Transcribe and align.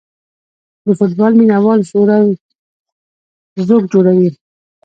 د 0.85 0.87
فوټبال 0.97 1.33
مینه 1.39 1.57
وال 1.63 1.81
شور 1.89 2.07
او 2.19 2.27
ځوږ 3.67 3.83
جوړوي. 3.93 4.29